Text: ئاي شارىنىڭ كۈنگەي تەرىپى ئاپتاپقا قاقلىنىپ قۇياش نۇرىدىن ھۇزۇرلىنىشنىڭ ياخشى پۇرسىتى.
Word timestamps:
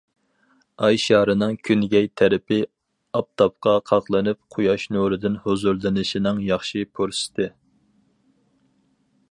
ئاي 0.85 0.95
شارىنىڭ 1.01 1.51
كۈنگەي 1.67 2.07
تەرىپى 2.21 2.57
ئاپتاپقا 3.19 3.75
قاقلىنىپ 3.91 4.41
قۇياش 4.55 4.87
نۇرىدىن 4.97 5.37
ھۇزۇرلىنىشنىڭ 5.45 6.43
ياخشى 6.49 6.85
پۇرسىتى. 6.99 7.51